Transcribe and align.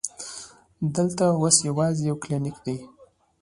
دلته 0.95 1.23
اوس 1.41 1.57
یوازې 1.69 2.01
یو 2.09 2.17
کلینک 2.23 2.57
دی. 2.65 2.77